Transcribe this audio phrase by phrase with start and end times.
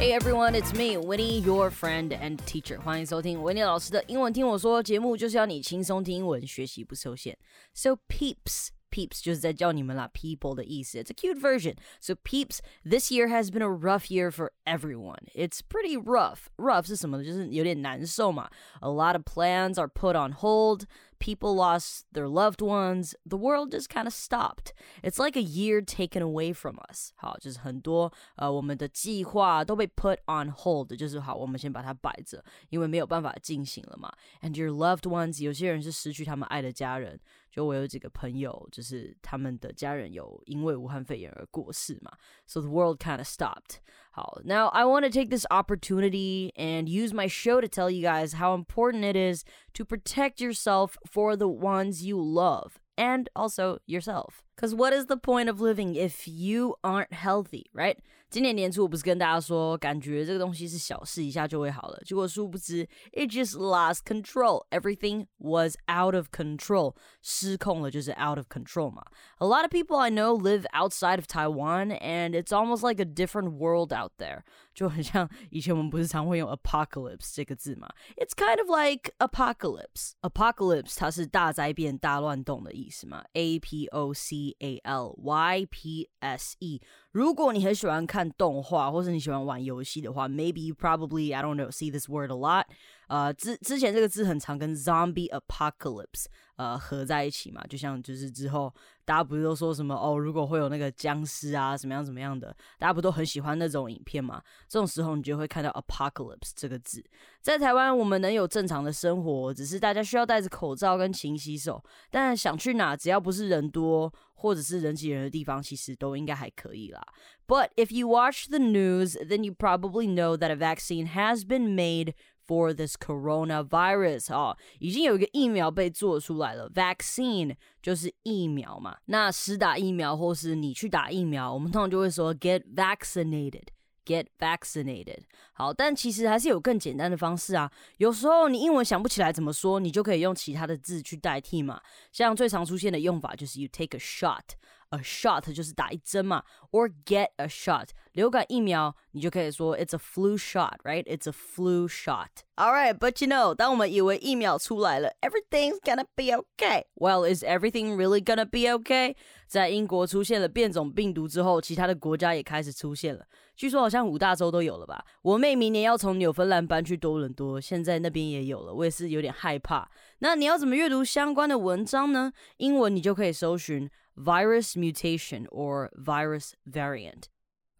[0.00, 2.78] Hey everyone, it's me, Winnie, your friend and teacher.
[2.80, 7.36] 欢迎收听维尼老师的英文听我说节目，就是要你轻松听英文，学习不受限。
[7.74, 8.68] So peeps.
[8.88, 10.98] Peeps 就是在叫你们啦，people 的意思。
[10.98, 11.74] It's a cute version.
[12.00, 15.26] So peeps, this year has been a rough year for everyone.
[15.34, 16.46] It's pretty rough.
[16.56, 17.24] Rough 是什么呢？
[17.24, 18.48] 就是有点难受嘛。
[18.80, 20.84] A lot of plans are put on hold.
[21.20, 23.14] People lost their loved ones.
[23.24, 24.72] The world just kind of stopped.
[25.02, 27.12] It's like a year taken away from us.
[27.16, 34.12] 好，就是很多呃我们的计划都被 put on hold，就是好，我们先把它摆着，因为没有办法进行了嘛。
[34.42, 37.18] And your loved ones，有些人是失去他们爱的家人。
[37.50, 42.12] 就我有几个朋友，就是他们的家人有因为武汉肺炎而过世嘛。
[42.46, 43.78] So the world kind of stopped.
[44.10, 48.34] 好，Now I want to take this opportunity and use my show to tell you guys
[48.34, 49.44] how important it is
[49.74, 54.42] to protect yourself for the ones you love and also yourself.
[54.60, 57.98] Because what is the point of living if you aren't healthy, right?
[58.28, 62.02] 今年年初我不是跟大家说，感觉这个东西是小事，一下就会好了。
[62.04, 64.66] 结果殊不知，it just lost control.
[64.70, 66.96] Everything was out of control.
[67.22, 69.04] 失控了就是 out of control 嘛。
[69.38, 73.58] A lot of people I know live outside of Taiwan, and it's almost like a different
[73.58, 74.40] world out there.
[74.74, 77.88] 就很像以前我们不是常会用 apocalypse 这个字嘛？
[78.16, 80.12] It's kind of like apocalypse.
[80.22, 83.24] Apocalypse 它是大灾变、大乱动的意思嘛？
[83.34, 86.80] A P O C A L Y P S E
[87.12, 92.64] 如果你很喜欢看动画，或是你喜欢玩游戏的话，maybe you probably I don't know see this word a lot。
[93.11, 104.41] 呃，之之前这个字很常跟 zombie apocalypse 呃合在一起嘛，就像就是之后大家不是都说什么哦，如果会有那个僵尸啊，怎么样怎么样的，大家不都很喜欢那种影片嘛？
[104.69, 107.03] 这种时候你就会看到 apocalypse 这个字。
[107.41, 111.83] 在台湾，我们能有正常的生活，只是大家需要戴着口罩跟勤洗手。
[112.09, 117.01] 但想去哪，只要不是人多或者是人挤人的地方，其实都应该还可以啦。
[117.45, 122.13] But if you watch the news, then you probably know that a vaccine has been made
[122.47, 126.69] for this coronavirus 哦，已经有一个疫苗被做出来了。
[126.69, 133.67] Vaccine 就是疫苗嘛，那施打疫苗或是你去打疫苗，我们通常就会说 get vaccinated。
[134.03, 135.19] Get vaccinated，
[135.53, 137.71] 好，但其实还是有更简单的方式啊。
[137.97, 141.79] 有时候你英文想不起来怎么说，你就可以用其他的字去代替嘛。
[142.11, 144.41] 像最常出现的用法就是 you take a shot。
[144.89, 147.89] a shot 就是打一针嘛，or get a shot。
[148.12, 157.96] 流感疫苗你就可以说 it's a flu shot，right？It's a flu shot。Alright, but you know，当我们以为疫苗出来了，everything's gonna be okay。Well, is everything
[157.96, 159.16] really gonna be okay？
[159.46, 163.26] 在英国出现了变种病毒之后，其他的国家也开始出现了。
[163.54, 165.04] 据说好像五大洲都有了吧？
[165.22, 169.90] 我妹明年要从纽芬兰搬去多伦多，现在那边也有了，我也是有点害怕。
[170.20, 172.32] 那你要怎么阅读相关的文章呢？
[172.56, 173.90] 英文你就可以搜寻。
[174.16, 177.24] virus mutation or virus variant。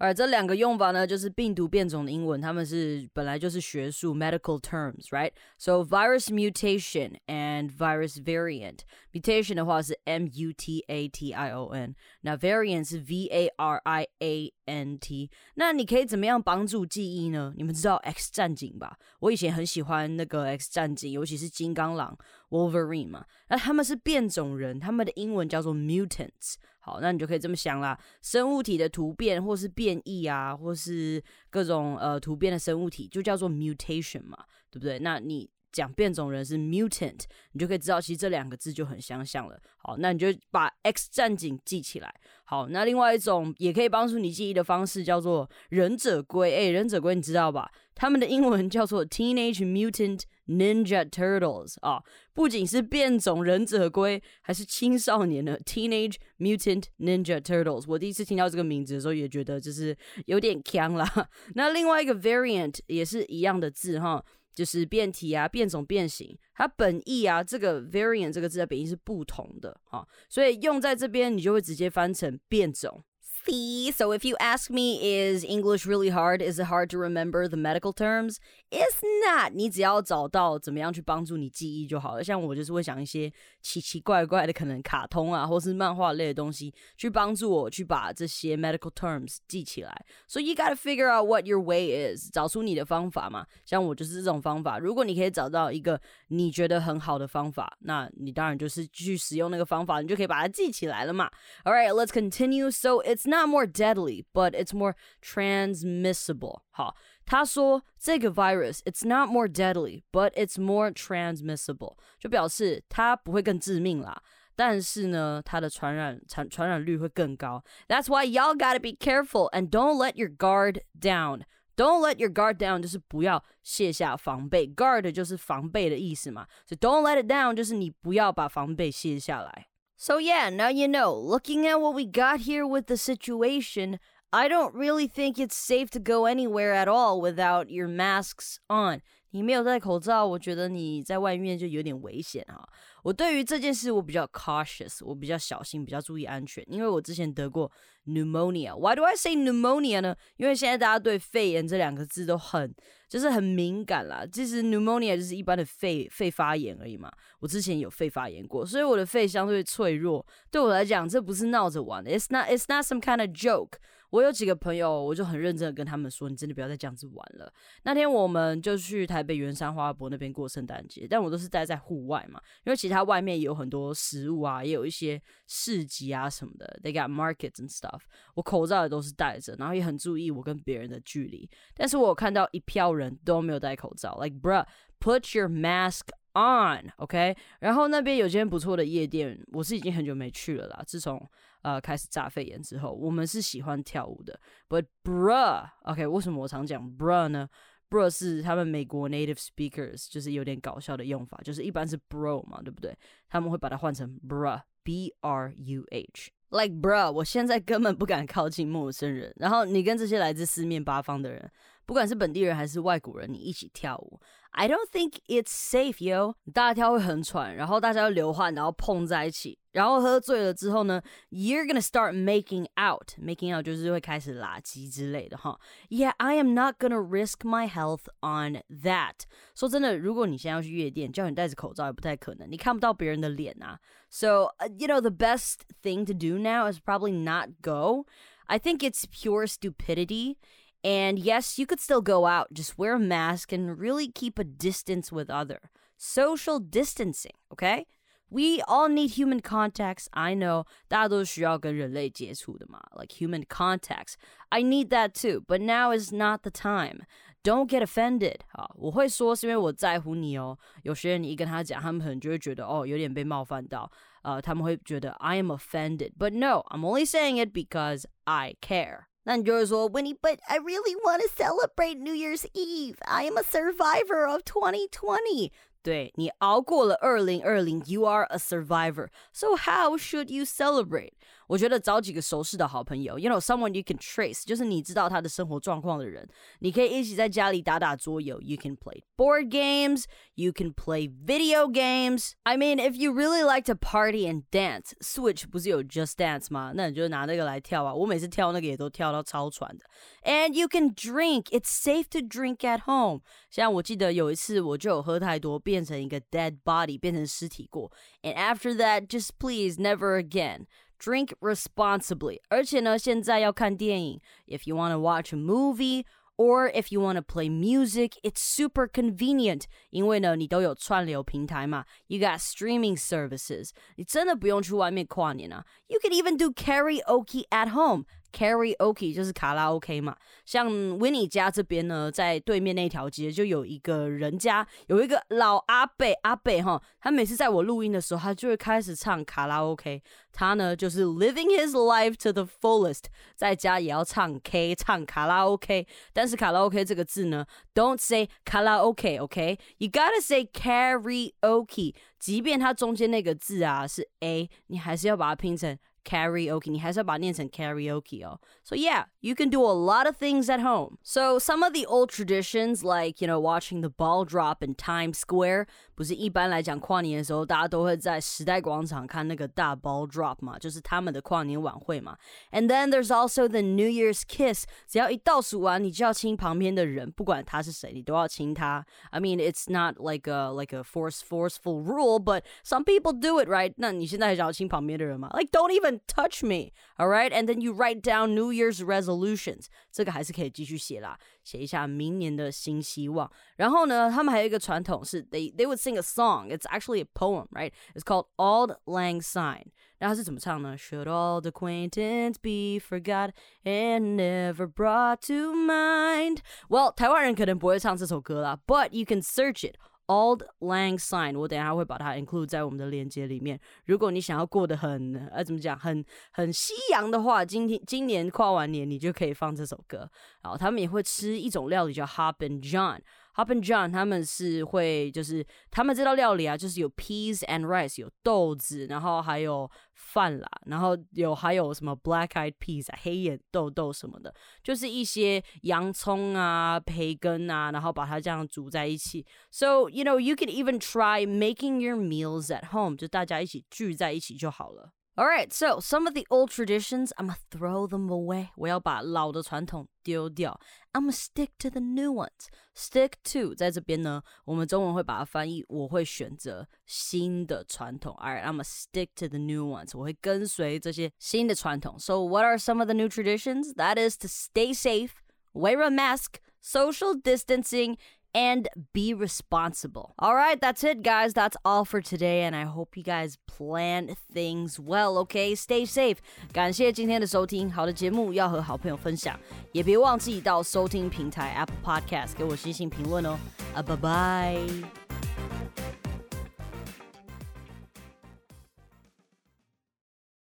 [0.01, 11.51] 而这两个用法呢，就是病毒变种的英文，他们是本来就是学术 medical terms，right？So virus mutation and virus variant。mutation 的话是 m u t a t i
[11.51, 15.30] o n，那 variant 是 v a r i a n t。
[15.56, 17.54] 那你可以怎么样帮助记忆呢？
[17.58, 18.98] 你们知道 X 战警吧？
[19.20, 22.18] 我以前很喜欢那个 X 战警，尤其是金刚狼
[22.50, 23.26] Wolverine 嘛。
[23.50, 26.56] 那他们是变种人，他们的英文叫做 mutants。
[26.80, 34.38] 好，那你就可以这么想啦，生物体的突变或是变异啊，或是各种呃突变的生物体，就叫做 mutation 嘛，
[34.72, 34.98] 对不对？
[34.98, 37.22] 那你讲变种人是 mutant，
[37.54, 39.60] 你就可以知道其实这两个字就很相像了。
[39.78, 42.14] 好，那你就把 X 战警记起来。
[42.44, 46.54] 好，那另外一种也可以帮助你记忆的方式叫做忍者龟。
[46.54, 47.72] 哎，忍者龟你知道吧？
[47.96, 57.86] 他们的英文叫做 Teenage Mutant Ninja Turtles 啊，不仅是变种忍者龟，还是青少年的 Teenage Mutant Ninja Turtles。
[57.88, 59.96] 我第一次听到这个名字的时候，也觉得就是
[60.26, 61.08] 有点强啦。
[61.54, 64.24] 那另外一个 variant 也是一样的字哈，
[64.54, 66.38] 就是变体啊、变种、变形。
[66.54, 73.04] 它本意啊，这个 variant 这个字的本意是不同的啊，所以用在这边，你就会直接翻成变种。
[73.49, 76.43] See, so if you ask me, is English really hard?
[76.43, 78.39] Is it hard to remember the medical terms?
[78.73, 79.53] It's not.
[79.55, 82.25] 你只要找到怎么样去帮助你记忆就好了。
[82.25, 90.05] 像我就是会想一些奇奇怪怪的，可能卡通啊，或是漫画类的东西，去帮助我去把这些 medical terms 记起来。
[90.27, 93.47] So you gotta figure out what your way is，找出你的方法嘛。
[93.65, 94.81] 像我就是这种方法。
[94.81, 101.31] 如果你可以找到一个你觉得很好的方法，那你当然就是去使用那个方法，你就可以把它记起来了嘛。
[101.65, 102.73] All right, let's continue.
[102.73, 106.63] So it's not more deadly, but it's more transmissible.
[106.71, 114.23] 好，他说这个 virus it's not more deadly, but it's more transmissible，就表示它不会更致命啦。
[114.55, 117.63] 但是呢，它的传染传传染率会更高。
[117.89, 121.43] That's why y'all gotta be careful and don't let your guard down.
[121.77, 129.67] Don't let your guard down 就是不要卸下防备，guard 就是防备的意思嘛，所以 don't let it down 就是你不要把防备卸下来。
[130.04, 131.14] So yeah, now you know.
[131.14, 134.00] Looking at what we got here with the situation,
[134.34, 139.04] I don't really think it's safe to go anywhere at all without your masks on.
[139.32, 142.68] 你没有戴口罩，我觉得你在外面就有点危险哈。
[143.04, 147.72] 我对于这件事我比较 cautious，我比较小心，比较注意安全，因为我之前得过
[148.06, 148.76] pneumonia。
[148.76, 150.16] Why do I say pneumonia 呢？
[150.38, 152.74] 因为现在大家对肺炎这两个字都很
[153.10, 154.24] 就是很敏感啦。
[154.32, 157.12] 其实 pneumonia 就是一般的肺肺发炎而已嘛。
[157.40, 160.24] 我之前有肺发炎过，所以我的肺相对脆弱。
[160.52, 162.12] 对我来讲，这不是闹着玩的。
[162.12, 163.80] It's not, it's not some kind of joke.
[164.12, 167.52] 我有几个朋友，我就很认真的跟他们说：“你真的不要再这样子玩了。”
[167.84, 178.02] 那天我们就去台北圆山花博那边过圣诞节，但我都是待在户外嘛，因为其他外面有很多食物啊，也有一些市集啊什么的，they got markets and stuff。
[178.36, 181.50] 我口罩也都是戴着，然后也很注意我跟别人的距离。
[181.74, 186.02] 但是我看到一票人都没有戴口罩，like bruh，put your mask
[186.34, 187.36] on，OK？
[187.62, 191.26] 然后那边有间不错的夜店，我是已经很久没去了啦，自从。
[191.62, 194.40] 呃，开始炸肺炎之后，我们是喜欢跳舞的。
[194.68, 197.48] But bruh，OK，为什么我常讲 bruh 呢
[197.90, 202.98] ？bruh 是他们美国 native speakers，就是有点搞笑的用法，就是一般是 bro 嘛，对不对？
[203.28, 206.32] 他们会把它换成 bruh，b r u h。
[206.50, 209.34] Like bruh，我现在根本不敢靠近陌生人。
[209.38, 211.52] 然后你跟这些来自四面八方的人，
[211.85, 216.35] 不管是本地人还是外国人，你一起跳舞，I don't think it's safe, yo。
[216.53, 219.59] 大家跳会很喘，然后大家流汗，然后碰在一起。
[219.71, 223.11] 然后喝醉了之后呢，you're gonna start making out.
[223.19, 225.61] Making out 就是会开始拉鸡之类的哈。
[225.91, 229.25] Yeah, I am not gonna risk my health on that.
[229.55, 233.79] 说真的，如果你现在要去夜店，叫你戴着口罩也不太可能，你看不到别人的脸啊。
[234.09, 238.07] So, uh, you know, the best thing to do now is probably not go.
[238.47, 240.37] I think it's pure stupidity.
[240.83, 244.45] And yes, you could still go out, just wear a mask and really keep a
[244.45, 245.71] distance with other.
[245.97, 247.87] Social distancing, okay?
[248.29, 250.09] We all need human contacts.
[250.13, 254.15] I know 大家都需要跟人类接触的嘛，like human contacts.
[254.51, 257.03] I need that too, but now is not the time.
[257.43, 258.69] Don't get offended 啊！
[258.75, 260.59] 我会说是因为我在乎你哦。
[260.83, 263.89] 有些人你一跟他讲，他们可能就会觉得哦有点被冒犯到，
[264.23, 266.15] 呃，他们会觉得 I am offended.
[266.19, 269.07] But no, I'm only saying it because I care.
[269.24, 272.98] Not yours will Winnie, but I really want to celebrate New Year's Eve.
[273.06, 275.52] I am a survivor of 2020.
[275.83, 279.09] 对你熬过了二零二零，You are a survivor.
[279.33, 281.13] So how should you celebrate?
[281.47, 286.29] 我觉得找几个熟识的好朋友，you know someone you can trace，就是你知道他的生活状况的人，
[286.59, 288.41] 你可以一起在家里打打桌游。
[288.43, 292.33] You can play board games, you can play video games.
[292.43, 296.73] I mean, if you really like to party and dance, Switch 不是有 Just Dance 吗？
[296.75, 297.95] 那你就拿那个来跳啊！
[297.95, 299.85] 我每次跳那个也都跳到超喘的。
[300.25, 301.45] And you can drink.
[301.53, 303.21] It's safe to drink at home.
[303.51, 307.93] 像我记得有一次我就有喝太多， 变成一个 dead body，变成尸体过。
[308.23, 310.67] And after that, just please never again.
[310.99, 312.41] Drink responsibly.
[312.49, 316.05] 而且呢，现在要看电影，if you want to watch a movie
[316.37, 319.65] or if you want to play music, it's super convenient.
[319.91, 323.71] 因为呢，你都有串流平台嘛，you got streaming services.
[323.97, 325.65] 你真的不用去外面跨年啊。
[325.89, 328.05] You can even do karaoke at home.
[328.32, 343.04] Karaoke 就是卡拉 OK 嘛，像 Winnie 家这边呢，在对面那条街就有一个人家，有一个老阿伯阿伯哈，他每次在我录音的时候，他就会开始唱卡拉 OK，他呢就是 living his life to the fullest，
[343.36, 355.78] 在家也要唱 K 唱卡拉 OK，但是卡拉 OK 这个字呢，don't say 卡拉 OK，OK，you gotta say karaoke，即便它中间那个字啊是 A，你还是要把它拼成。
[356.05, 358.39] karaoke，你还是要把它念成 karaoke 哦。
[358.63, 360.99] So yeah, you can do a lot of things at home.
[361.03, 365.19] So some of the old traditions, like you know, watching the ball drop in Times
[365.19, 365.67] Square，
[365.97, 372.17] 不是一般来讲跨年的时候，大家都会在时代广场看那个大 ball drop 嘛，就是他们的跨年晚会嘛。
[372.53, 378.87] And then there's also the New Year's kiss，只要一倒数完，你就要亲旁边的人，不管他是谁，你都要亲他。
[379.11, 383.49] I mean, it's not like a like a force forceful rule, but some people do it,
[383.49, 383.73] right?
[383.77, 385.31] 那你现在想要亲旁边的人吗？
[385.33, 387.33] Like don't even touch me, all right?
[387.33, 393.31] And then you write down New Year's resolutions，这个还是可以继续写啦，写一下明年的新希望。
[393.57, 396.49] 然后呢，他们还有一个传统是 they they would sing a song.
[396.49, 397.73] It's actually a poem, right?
[397.95, 399.73] It's called Auld Lang Syne.
[399.99, 400.77] 那它是怎么唱呢？
[400.77, 403.31] Should old acquaintance be forgot
[403.65, 406.41] and never brought to mind?
[406.69, 409.77] Well，台湾人可能不会唱这首歌啦，but you can search it.
[410.12, 413.58] Old Lang Syne，我等下会把它 include 在我们的链接里面。
[413.86, 420.10] 如果你想要过得很呃怎么讲，很很西洋的话，今天今年跨完年你就可以放这首歌。
[420.42, 423.00] 然后他们也会吃一种料理叫 Hop and John。
[423.36, 439.26] Hop and John 他们是会就是他们这道料理啊，就是有 peas and rice 有豆子，然后还有饭啦，然后有还有什么 black eyed peas 啊黑眼豆豆什么的，就是一些洋葱啊、培根啊，然后把它这样煮在一起。
[439.50, 444.92] So you know you can even try making your meals at home，就大家一起聚在一起就好了。
[445.21, 448.51] Alright, so some of the old traditions, I'm gonna throw them away.
[448.55, 450.61] 我要把老的传统丢掉。
[450.93, 452.49] I'm gonna stick to the new ones.
[452.75, 458.15] Stick to 在这边呢，我们中文会把它翻译，我会选择新的传统。
[458.17, 459.97] Alright, I'm gonna stick to the new ones.
[459.97, 461.99] 我会跟随这些新的传统。
[461.99, 463.73] So what are some of the new traditions?
[463.77, 465.13] That is to stay safe,
[465.55, 467.97] wear a mask, social distancing,
[468.33, 470.13] and be responsible.
[470.19, 471.33] All right, that's it, guys.
[471.33, 475.17] That's all for today, and I hope you guys plan things well.
[475.25, 476.19] Okay, stay safe.
[476.53, 479.39] 感谢今天的收听，好的节目要和好朋友分享，
[479.73, 483.39] 也别忘记到收听平台 Apple Podcast 给我星星评论哦。
[483.75, 485.00] 啊，拜拜。